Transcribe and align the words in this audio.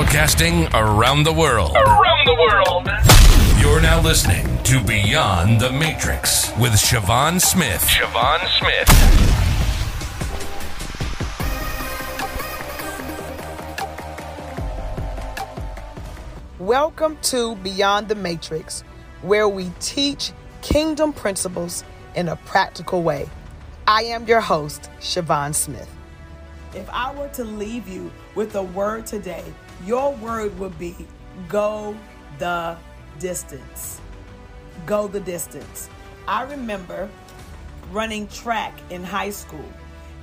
Broadcasting 0.00 0.66
around 0.72 1.24
the 1.24 1.32
world. 1.32 1.76
Around 1.76 2.24
the 2.24 2.34
world. 2.34 2.88
You're 3.60 3.82
now 3.82 4.00
listening 4.00 4.46
to 4.62 4.82
Beyond 4.82 5.60
the 5.60 5.70
Matrix 5.70 6.50
with 6.56 6.72
Siobhan 6.72 7.38
Smith. 7.38 7.82
Siobhan 7.82 8.40
Smith. 8.58 8.88
Welcome 16.58 17.18
to 17.24 17.56
Beyond 17.56 18.08
the 18.08 18.14
Matrix, 18.14 18.82
where 19.20 19.50
we 19.50 19.70
teach 19.80 20.32
kingdom 20.62 21.12
principles 21.12 21.84
in 22.14 22.30
a 22.30 22.36
practical 22.36 23.02
way. 23.02 23.28
I 23.86 24.04
am 24.04 24.26
your 24.26 24.40
host, 24.40 24.88
Siobhan 25.00 25.54
Smith. 25.54 25.90
If 26.74 26.88
I 26.88 27.14
were 27.14 27.28
to 27.34 27.44
leave 27.44 27.86
you 27.86 28.10
with 28.34 28.54
a 28.54 28.62
word 28.62 29.04
today, 29.04 29.44
your 29.84 30.14
word 30.16 30.58
would 30.58 30.78
be 30.78 30.94
go 31.48 31.96
the 32.38 32.76
distance. 33.18 34.00
Go 34.86 35.08
the 35.08 35.20
distance. 35.20 35.88
I 36.26 36.42
remember 36.42 37.08
running 37.90 38.28
track 38.28 38.78
in 38.90 39.02
high 39.02 39.30
school, 39.30 39.64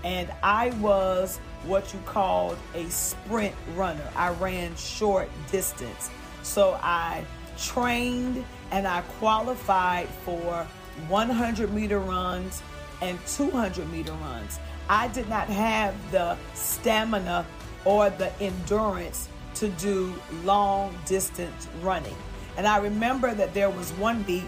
and 0.03 0.29
I 0.43 0.69
was 0.79 1.39
what 1.65 1.93
you 1.93 1.99
called 2.05 2.57
a 2.75 2.89
sprint 2.89 3.55
runner. 3.75 4.07
I 4.15 4.29
ran 4.33 4.75
short 4.75 5.29
distance. 5.51 6.09
So 6.43 6.79
I 6.81 7.25
trained 7.57 8.45
and 8.71 8.87
I 8.87 9.01
qualified 9.19 10.07
for 10.23 10.65
100 11.07 11.73
meter 11.73 11.99
runs 11.99 12.61
and 13.01 13.19
200 13.27 13.91
meter 13.91 14.13
runs. 14.13 14.59
I 14.89 15.07
did 15.09 15.27
not 15.27 15.47
have 15.49 15.93
the 16.11 16.37
stamina 16.53 17.45
or 17.83 18.09
the 18.09 18.31
endurance 18.41 19.27
to 19.59 19.69
do 19.69 20.13
long 20.43 20.97
distance 21.05 21.67
running. 21.81 22.15
And 22.57 22.67
I 22.67 22.77
remember 22.77 23.33
that 23.33 23.53
there 23.53 23.69
was 23.69 23.91
one 23.93 24.23
beat 24.23 24.43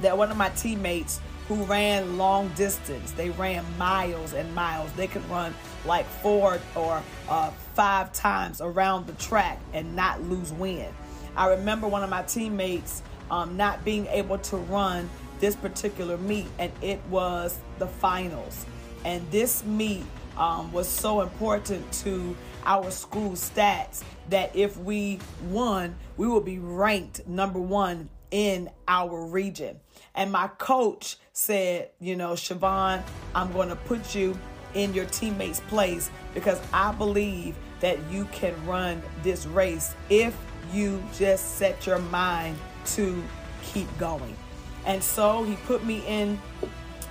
that 0.00 0.16
one 0.16 0.30
of 0.30 0.36
my 0.36 0.48
teammates 0.50 1.20
who 1.48 1.56
ran 1.64 2.18
long 2.18 2.48
distance, 2.50 3.12
they 3.12 3.30
ran 3.30 3.64
miles 3.78 4.34
and 4.34 4.54
miles. 4.54 4.92
They 4.92 5.06
could 5.06 5.28
run 5.30 5.54
like 5.86 6.06
four 6.06 6.58
or 6.74 7.02
uh, 7.28 7.50
five 7.74 8.12
times 8.12 8.60
around 8.60 9.06
the 9.06 9.14
track 9.14 9.58
and 9.72 9.96
not 9.96 10.22
lose 10.22 10.52
wind. 10.52 10.92
I 11.36 11.48
remember 11.48 11.88
one 11.88 12.02
of 12.02 12.10
my 12.10 12.22
teammates 12.22 13.02
um, 13.30 13.56
not 13.56 13.84
being 13.84 14.06
able 14.06 14.38
to 14.38 14.56
run 14.56 15.08
this 15.40 15.56
particular 15.56 16.18
meet, 16.18 16.46
and 16.58 16.72
it 16.82 17.00
was 17.08 17.58
the 17.78 17.86
finals. 17.86 18.66
And 19.04 19.28
this 19.30 19.64
meet 19.64 20.04
um, 20.38 20.72
was 20.72 20.88
so 20.88 21.20
important 21.20 21.90
to 21.92 22.36
our 22.64 22.90
school 22.90 23.32
stats 23.32 24.02
that 24.30 24.54
if 24.54 24.76
we 24.78 25.18
won, 25.48 25.96
we 26.16 26.26
would 26.26 26.44
be 26.44 26.58
ranked 26.58 27.26
number 27.26 27.58
one 27.58 28.08
in 28.30 28.70
our 28.86 29.24
region. 29.26 29.78
And 30.14 30.30
my 30.30 30.48
coach 30.58 31.16
said, 31.32 31.90
you 32.00 32.16
know, 32.16 32.32
Siobhan, 32.32 33.02
I'm 33.34 33.52
going 33.52 33.68
to 33.68 33.76
put 33.76 34.14
you 34.14 34.38
in 34.74 34.92
your 34.92 35.06
teammates' 35.06 35.60
place 35.60 36.10
because 36.34 36.60
I 36.72 36.92
believe 36.92 37.56
that 37.80 37.98
you 38.10 38.26
can 38.26 38.54
run 38.66 39.02
this 39.22 39.46
race 39.46 39.94
if 40.10 40.36
you 40.72 41.02
just 41.16 41.56
set 41.56 41.86
your 41.86 41.98
mind 41.98 42.56
to 42.84 43.22
keep 43.62 43.86
going. 43.98 44.36
And 44.84 45.02
so 45.02 45.42
he 45.44 45.56
put 45.66 45.84
me 45.84 46.04
in 46.06 46.40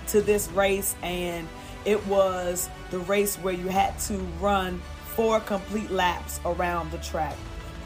to 0.08 0.20
this 0.20 0.48
race 0.50 0.94
and 1.02 1.46
it 1.84 2.04
was 2.06 2.68
the 2.90 2.98
race 3.00 3.36
where 3.36 3.54
you 3.54 3.68
had 3.68 3.98
to 4.00 4.14
run 4.40 4.80
four 5.14 5.40
complete 5.40 5.90
laps 5.90 6.40
around 6.44 6.90
the 6.90 6.98
track. 6.98 7.36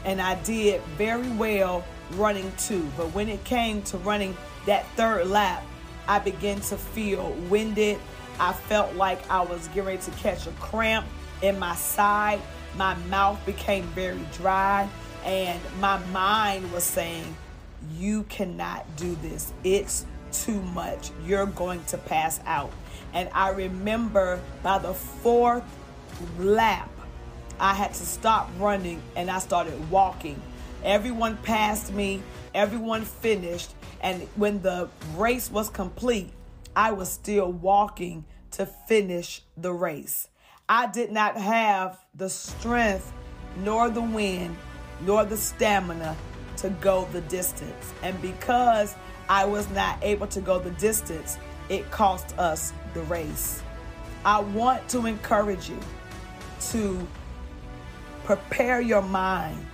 And 0.05 0.21
I 0.21 0.35
did 0.43 0.81
very 0.97 1.29
well 1.29 1.85
running 2.15 2.51
two, 2.57 2.87
but 2.97 3.13
when 3.13 3.29
it 3.29 3.43
came 3.43 3.81
to 3.83 3.97
running 3.97 4.35
that 4.65 4.85
third 4.95 5.27
lap, 5.27 5.63
I 6.07 6.19
began 6.19 6.59
to 6.61 6.77
feel 6.77 7.31
winded. 7.49 7.99
I 8.39 8.53
felt 8.53 8.95
like 8.95 9.29
I 9.29 9.41
was 9.41 9.67
getting 9.69 9.99
to 9.99 10.11
catch 10.11 10.47
a 10.47 10.51
cramp 10.51 11.05
in 11.41 11.57
my 11.59 11.75
side. 11.75 12.41
My 12.75 12.95
mouth 13.09 13.43
became 13.45 13.83
very 13.87 14.25
dry 14.33 14.89
and 15.23 15.61
my 15.79 15.99
mind 16.07 16.71
was 16.71 16.83
saying, 16.83 17.35
You 17.95 18.23
cannot 18.23 18.85
do 18.97 19.15
this. 19.21 19.53
It's 19.63 20.05
too 20.31 20.61
much. 20.61 21.11
You're 21.25 21.45
going 21.45 21.83
to 21.85 21.97
pass 21.97 22.39
out. 22.45 22.71
And 23.13 23.29
I 23.33 23.49
remember 23.49 24.41
by 24.61 24.79
the 24.79 24.93
fourth 24.93 25.63
lap, 26.39 26.89
I 27.59 27.73
had 27.73 27.93
to 27.93 28.05
stop 28.05 28.49
running 28.59 29.01
and 29.15 29.29
I 29.29 29.39
started 29.39 29.91
walking. 29.91 30.41
Everyone 30.83 31.37
passed 31.37 31.93
me, 31.93 32.21
everyone 32.53 33.03
finished. 33.05 33.73
And 34.01 34.23
when 34.35 34.61
the 34.61 34.89
race 35.15 35.49
was 35.49 35.69
complete, 35.69 36.31
I 36.75 36.91
was 36.91 37.09
still 37.09 37.51
walking 37.51 38.25
to 38.51 38.65
finish 38.65 39.41
the 39.55 39.71
race. 39.71 40.27
I 40.67 40.87
did 40.87 41.11
not 41.11 41.37
have 41.37 41.99
the 42.15 42.29
strength 42.29 43.11
nor 43.57 43.89
the 43.89 44.01
wind 44.01 44.57
nor 45.05 45.25
the 45.25 45.37
stamina 45.37 46.15
to 46.57 46.69
go 46.69 47.07
the 47.11 47.21
distance. 47.21 47.93
And 48.01 48.19
because 48.21 48.95
I 49.29 49.45
was 49.45 49.69
not 49.71 49.99
able 50.01 50.27
to 50.27 50.41
go 50.41 50.59
the 50.59 50.71
distance, 50.71 51.37
it 51.69 51.89
cost 51.91 52.37
us 52.37 52.73
the 52.93 53.01
race. 53.03 53.61
I 54.25 54.39
want 54.39 54.87
to 54.89 55.05
encourage 55.05 55.69
you 55.69 55.79
to 56.71 57.07
prepare 58.23 58.79
your 58.79 59.01
mind 59.01 59.65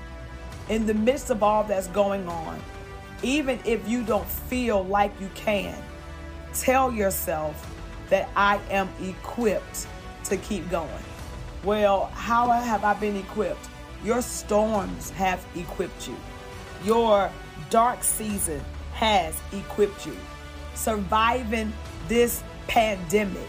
in 0.70 0.86
the 0.86 0.94
midst 0.94 1.30
of 1.30 1.44
all 1.44 1.64
that's 1.64 1.88
going 1.88 2.28
on. 2.28 2.60
Even 3.22 3.60
if 3.66 3.88
you 3.88 4.04
don't 4.04 4.28
feel 4.28 4.84
like 4.86 5.12
you 5.20 5.30
can, 5.36 5.76
tell 6.54 6.92
yourself 6.92 7.76
that 8.10 8.30
I 8.36 8.60
am 8.70 8.90
equipped 9.04 9.88
to 10.26 10.38
keep 10.38 10.70
going. 10.70 10.90
Well, 11.64 12.06
how 12.14 12.50
have 12.50 12.84
I 12.84 12.94
been 12.94 13.18
equipped? 13.18 13.68
Your 14.04 14.22
storms 14.22 15.10
have 15.12 15.46
equipped 15.56 16.08
you. 16.08 16.16
Your 16.86 17.30
dark 17.70 18.04
season 18.04 18.62
has 18.94 19.36
equipped 19.52 20.06
you. 20.06 20.16
Surviving 20.80 21.74
this 22.08 22.42
pandemic 22.70 23.48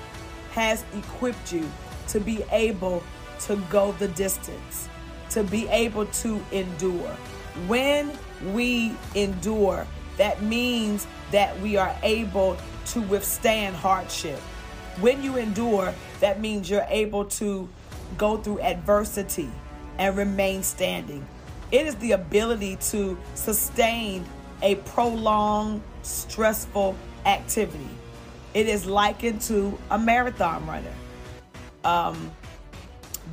has 0.50 0.84
equipped 0.96 1.52
you 1.52 1.70
to 2.08 2.18
be 2.18 2.42
able 2.50 3.04
to 3.38 3.54
go 3.70 3.92
the 3.92 4.08
distance, 4.08 4.88
to 5.30 5.44
be 5.44 5.68
able 5.68 6.06
to 6.06 6.44
endure. 6.50 7.16
When 7.68 8.10
we 8.52 8.96
endure, 9.14 9.86
that 10.16 10.42
means 10.42 11.06
that 11.30 11.56
we 11.60 11.76
are 11.76 11.94
able 12.02 12.56
to 12.86 13.00
withstand 13.02 13.76
hardship. 13.76 14.40
When 14.98 15.22
you 15.22 15.36
endure, 15.36 15.94
that 16.18 16.40
means 16.40 16.68
you're 16.68 16.86
able 16.88 17.26
to 17.26 17.68
go 18.18 18.38
through 18.38 18.58
adversity 18.58 19.48
and 19.98 20.16
remain 20.16 20.64
standing. 20.64 21.24
It 21.70 21.86
is 21.86 21.94
the 21.96 22.10
ability 22.10 22.74
to 22.90 23.16
sustain 23.36 24.24
a 24.62 24.74
prolonged, 24.74 25.82
stressful 26.02 26.96
activity. 27.26 27.88
It 28.54 28.68
is 28.68 28.86
likened 28.86 29.40
to 29.42 29.78
a 29.90 29.98
marathon 29.98 30.66
runner. 30.66 30.92
Um, 31.84 32.30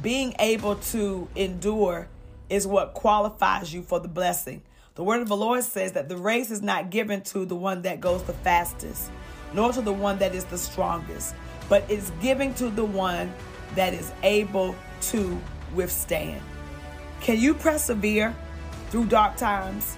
being 0.02 0.36
able 0.40 0.76
to 0.76 1.28
endure 1.36 2.08
is 2.50 2.68
what 2.68 2.94
qualifies 2.94 3.74
you 3.74 3.82
for 3.82 4.00
the 4.00 4.08
blessing. 4.08 4.62
The 4.96 5.04
word 5.04 5.22
of 5.22 5.28
the 5.28 5.36
Lord 5.36 5.64
says 5.64 5.92
that 5.94 6.10
the 6.10 6.18
race 6.18 6.50
is 6.50 6.62
not 6.62 6.90
given 6.90 7.22
to 7.24 7.46
the 7.46 7.56
one 7.56 7.82
that 7.84 8.00
goes 8.00 8.24
the 8.24 8.34
fastest, 8.34 9.12
nor 9.54 9.72
to 9.74 9.82
the 9.82 9.94
one 9.94 10.18
that 10.20 10.34
is 10.34 10.44
the 10.46 10.58
strongest, 10.58 11.36
but 11.70 11.84
it's 11.90 12.10
given 12.22 12.54
to 12.56 12.70
the 12.70 12.86
one 12.86 13.34
that 13.76 13.94
is 13.94 14.12
able 14.24 14.76
to 15.02 15.40
withstand. 15.76 16.42
Can 17.22 17.40
you 17.40 17.54
persevere 17.54 18.36
through 18.90 19.06
dark 19.06 19.36
times? 19.36 19.98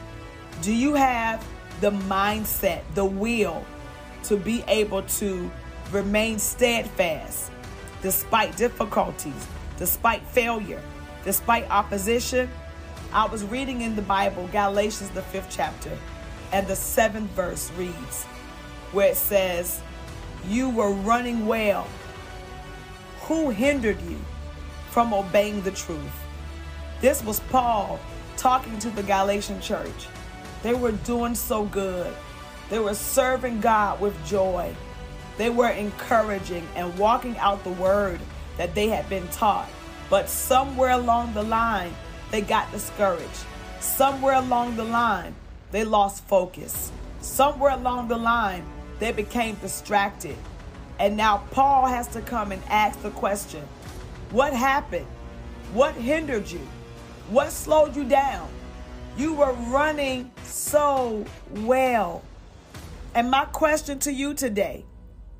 Do 0.62 0.74
you 0.74 0.96
have 0.96 1.46
the 1.80 1.92
mindset, 1.92 2.82
the 2.96 3.06
will 3.06 3.64
to 4.24 4.38
be 4.38 4.64
able 4.68 5.04
to 5.04 5.52
remain 5.92 6.40
steadfast 6.40 7.52
despite 8.02 8.56
difficulties, 8.56 9.48
despite 9.78 10.22
failure, 10.28 10.82
despite 11.24 11.70
opposition? 11.70 12.50
I 13.12 13.26
was 13.26 13.44
reading 13.44 13.82
in 13.82 13.96
the 13.96 14.02
Bible, 14.04 14.48
Galatians, 14.52 15.10
the 15.12 15.22
fifth 15.22 15.48
chapter, 15.50 15.98
and 16.52 16.68
the 16.68 16.76
seventh 16.76 17.32
verse 17.32 17.72
reads, 17.72 18.26
where 18.92 19.10
it 19.12 19.18
says, 19.18 19.82
You 20.48 20.70
were 20.70 20.92
running 20.92 21.48
well. 21.48 21.88
Who 23.22 23.50
hindered 23.50 24.02
you 24.04 24.18
from 24.92 25.14
obeying 25.14 25.62
the 25.62 25.72
truth? 25.72 26.00
This 27.02 27.24
was 27.24 27.40
Paul 27.52 28.00
talking 28.38 28.78
to 28.80 28.90
the 28.90 29.04
Galatian 29.04 29.62
church. 29.62 30.08
They 30.64 30.74
were 30.74 30.92
doing 30.92 31.36
so 31.36 31.66
good. 31.66 32.14
They 32.70 32.80
were 32.80 32.94
serving 32.94 33.62
God 33.62 34.00
with 34.00 34.26
joy. 34.26 34.76
They 35.38 35.50
were 35.50 35.70
encouraging 35.70 36.68
and 36.76 36.98
walking 36.98 37.38
out 37.38 37.64
the 37.64 37.72
word 37.72 38.20
that 38.58 38.76
they 38.76 38.90
had 38.90 39.10
been 39.10 39.28
taught. 39.30 39.70
But 40.10 40.30
somewhere 40.30 40.92
along 40.92 41.34
the 41.34 41.44
line, 41.44 41.94
they 42.32 42.42
got 42.42 42.72
discouraged. 42.72 43.46
Somewhere 43.80 44.36
along 44.36 44.76
the 44.76 44.84
line, 44.84 45.36
they 45.72 45.84
lost 45.84 46.24
focus. 46.26 46.92
Somewhere 47.22 47.72
along 47.72 48.08
the 48.08 48.18
line, 48.18 48.66
they 49.00 49.12
became 49.12 49.56
distracted. 49.56 50.36
And 51.00 51.16
now 51.16 51.44
Paul 51.52 51.88
has 51.88 52.08
to 52.10 52.22
come 52.22 52.52
and 52.52 52.62
ask 52.68 53.02
the 53.02 53.12
question 53.12 53.64
What 54.32 54.54
happened? 54.54 55.08
What 55.74 55.96
hindered 55.96 56.52
you? 56.52 56.68
What 57.30 57.52
slowed 57.52 57.96
you 57.96 58.04
down? 58.04 58.50
You 59.18 59.34
were 59.34 59.54
running 59.54 60.32
so 60.44 61.26
well. 61.52 62.24
And 63.16 63.32
my 63.32 63.46
question 63.46 64.00
to 64.00 64.14
you 64.14 64.34
today 64.34 64.86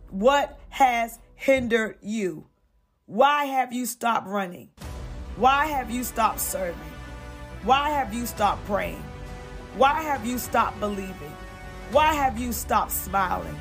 what 0.10 0.60
has 0.70 1.20
hindered 1.36 1.98
you? 2.02 2.48
Why 3.06 3.46
have 3.46 3.72
you 3.72 3.86
stopped 3.86 4.28
running? 4.28 4.70
Why 5.36 5.68
have 5.68 5.92
you 5.92 6.04
stopped 6.04 6.40
serving? 6.40 6.80
Why 7.64 7.92
have 7.92 8.14
you 8.14 8.26
stopped 8.26 8.66
praying? 8.66 9.04
Why 9.78 10.02
have 10.02 10.26
you 10.26 10.40
stopped 10.40 10.80
believing? 10.80 11.36
Why 11.92 12.14
have 12.14 12.40
you 12.40 12.52
stopped 12.54 12.92
smiling? 12.92 13.56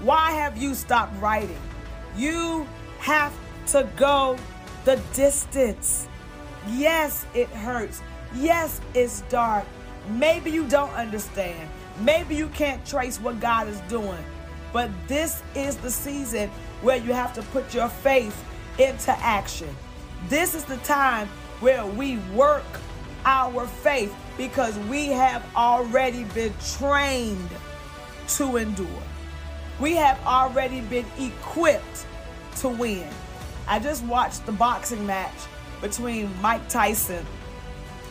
Why 0.00 0.32
have 0.32 0.56
you 0.56 0.74
stopped 0.74 1.20
writing? 1.20 1.60
You 2.16 2.66
have 2.98 3.32
to 3.68 3.88
go 3.96 4.36
the 4.84 5.00
distance. 5.14 6.08
Yes, 6.68 7.26
it 7.34 7.48
hurts. 7.48 8.02
Yes, 8.34 8.80
it's 8.94 9.20
dark. 9.22 9.64
Maybe 10.08 10.50
you 10.50 10.66
don't 10.66 10.92
understand. 10.92 11.68
Maybe 12.00 12.34
you 12.34 12.48
can't 12.48 12.84
trace 12.84 13.20
what 13.20 13.40
God 13.40 13.68
is 13.68 13.80
doing. 13.82 14.24
But 14.72 14.90
this 15.06 15.42
is 15.54 15.76
the 15.76 15.90
season 15.90 16.50
where 16.80 16.96
you 16.96 17.12
have 17.12 17.34
to 17.34 17.42
put 17.42 17.74
your 17.74 17.88
faith 17.88 18.44
into 18.78 19.12
action. 19.18 19.74
This 20.28 20.54
is 20.54 20.64
the 20.64 20.78
time 20.78 21.28
where 21.60 21.84
we 21.84 22.16
work 22.34 22.64
our 23.24 23.66
faith 23.66 24.14
because 24.36 24.76
we 24.80 25.06
have 25.08 25.44
already 25.54 26.24
been 26.24 26.54
trained 26.76 27.50
to 28.28 28.56
endure. 28.56 29.02
We 29.78 29.94
have 29.96 30.18
already 30.24 30.80
been 30.80 31.06
equipped 31.18 32.06
to 32.56 32.68
win. 32.68 33.08
I 33.68 33.78
just 33.78 34.04
watched 34.04 34.46
the 34.46 34.52
boxing 34.52 35.06
match 35.06 35.34
between 35.80 36.30
Mike 36.40 36.68
Tyson 36.68 37.24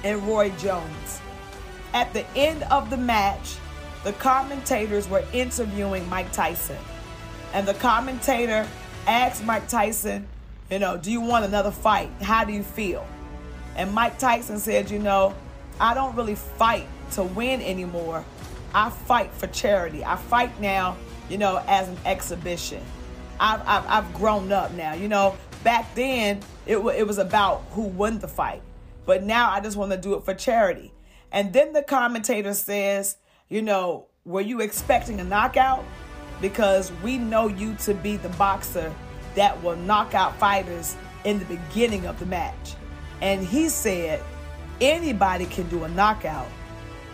and 0.04 0.22
Roy 0.28 0.50
Jones. 0.52 1.22
At 1.94 2.14
the 2.14 2.26
end 2.36 2.64
of 2.64 2.90
the 2.90 2.98
match, 2.98 3.58
the 4.04 4.14
commentators 4.14 5.08
were 5.10 5.24
interviewing 5.34 6.08
Mike 6.10 6.32
Tyson. 6.32 6.78
And 7.54 7.68
the 7.68 7.74
commentator 7.76 8.68
asked 9.08 9.44
Mike 9.44 9.68
Tyson, 9.68 10.28
you 10.70 10.80
know, 10.80 10.98
do 10.98 11.12
you 11.12 11.22
want 11.22 11.46
another 11.46 11.72
fight? 11.72 12.10
How 12.22 12.46
do 12.46 12.54
you 12.54 12.64
feel? 12.64 13.06
And 13.76 13.94
Mike 13.94 14.18
Tyson 14.18 14.58
said, 14.60 14.90
you 14.90 15.00
know, 15.00 15.36
I 15.80 15.94
don't 15.94 16.16
really 16.16 16.36
fight 16.36 16.88
to 17.12 17.24
win 17.24 17.62
anymore. 17.62 18.24
I 18.74 18.90
fight 18.90 19.32
for 19.34 19.48
charity. 19.48 20.04
I 20.06 20.16
fight 20.16 20.60
now, 20.62 20.96
you 21.30 21.38
know, 21.38 21.62
as 21.68 21.90
an 21.90 21.98
exhibition. 22.06 22.82
I've, 23.40 23.62
I've, 23.68 23.86
I've 23.88 24.14
grown 24.14 24.52
up 24.52 24.72
now. 24.72 24.94
You 24.94 25.10
know, 25.10 25.36
back 25.64 25.94
then 25.96 26.40
it, 26.66 26.76
w- 26.76 26.98
it 26.98 27.06
was 27.06 27.18
about 27.18 27.64
who 27.72 27.82
won 27.82 28.20
the 28.20 28.28
fight. 28.28 28.62
But 29.06 29.24
now 29.24 29.52
I 29.52 29.60
just 29.60 29.76
want 29.76 29.92
to 29.92 29.98
do 29.98 30.14
it 30.14 30.24
for 30.24 30.34
charity. 30.34 30.94
And 31.32 31.54
then 31.54 31.74
the 31.74 31.84
commentator 31.84 32.54
says, 32.54 33.18
you 33.50 33.62
know, 33.62 34.08
were 34.26 34.42
you 34.42 34.62
expecting 34.62 35.20
a 35.20 35.24
knockout? 35.24 35.84
Because 36.42 36.92
we 37.04 37.18
know 37.18 37.48
you 37.48 37.76
to 37.76 37.94
be 37.94 38.18
the 38.18 38.30
boxer 38.30 38.94
that 39.36 39.62
will 39.64 39.76
knock 39.76 40.14
out 40.14 40.38
fighters 40.38 40.96
in 41.24 41.40
the 41.40 41.46
beginning 41.46 42.06
of 42.06 42.20
the 42.20 42.26
match. 42.26 42.76
And 43.22 43.46
he 43.46 43.70
said, 43.70 44.22
anybody 44.80 45.46
can 45.46 45.70
do 45.70 45.84
a 45.84 45.90
knockout, 45.90 46.48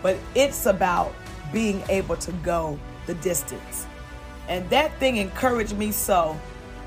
but 0.01 0.17
it's 0.33 0.65
about 0.65 1.13
being 1.51 1.83
able 1.89 2.15
to 2.17 2.31
go 2.31 2.79
the 3.05 3.13
distance. 3.15 3.85
And 4.47 4.69
that 4.69 4.97
thing 4.99 5.17
encouraged 5.17 5.75
me 5.77 5.91
so. 5.91 6.39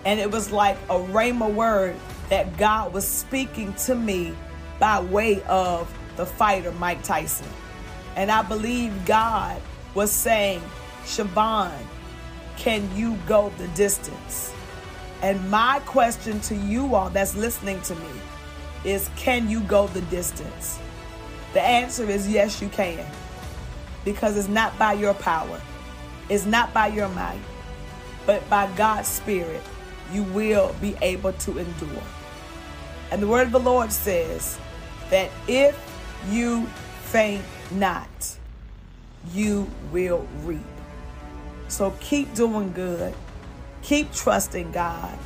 And 0.05 0.19
it 0.19 0.31
was 0.31 0.50
like 0.50 0.76
a 0.88 0.94
rhema 0.94 1.53
word 1.53 1.94
that 2.31 2.56
God 2.56 2.94
was 2.94 3.06
speaking 3.06 3.75
to 3.75 3.94
me 3.94 4.35
by 4.79 5.00
way 5.00 5.43
of 5.43 5.93
the 6.20 6.26
fighter 6.26 6.70
Mike 6.72 7.02
Tyson. 7.02 7.49
And 8.14 8.31
I 8.31 8.43
believe 8.43 9.06
God 9.06 9.58
was 9.94 10.12
saying, 10.12 10.61
Siobhan, 11.05 11.72
can 12.58 12.94
you 12.94 13.17
go 13.26 13.50
the 13.56 13.69
distance? 13.69 14.52
And 15.22 15.50
my 15.50 15.81
question 15.87 16.38
to 16.40 16.55
you 16.55 16.94
all 16.94 17.08
that's 17.08 17.34
listening 17.34 17.81
to 17.82 17.94
me 17.94 18.11
is 18.84 19.08
can 19.17 19.49
you 19.49 19.61
go 19.61 19.87
the 19.87 20.02
distance? 20.02 20.78
The 21.55 21.62
answer 21.62 22.05
is 22.05 22.28
yes, 22.28 22.61
you 22.61 22.69
can. 22.69 23.06
Because 24.05 24.37
it's 24.37 24.49
not 24.49 24.78
by 24.78 24.93
your 24.93 25.14
power, 25.14 25.58
it's 26.28 26.44
not 26.44 26.75
by 26.75 26.88
your 26.88 27.08
might, 27.08 27.40
but 28.26 28.46
by 28.50 28.70
God's 28.76 29.08
Spirit, 29.08 29.62
you 30.12 30.23
will 30.25 30.75
be 30.82 30.94
able 31.00 31.32
to 31.32 31.56
endure. 31.56 32.02
And 33.11 33.23
the 33.23 33.26
word 33.26 33.46
of 33.46 33.52
the 33.52 33.61
Lord 33.61 33.90
says 33.90 34.58
that 35.08 35.31
if 35.49 35.75
you 36.28 36.67
faint 37.02 37.44
not, 37.70 38.38
you 39.32 39.70
will 39.93 40.26
reap. 40.43 40.61
So 41.69 41.94
keep 42.00 42.34
doing 42.34 42.72
good. 42.72 43.14
Keep 43.82 44.12
trusting 44.12 44.72
God. 44.72 45.17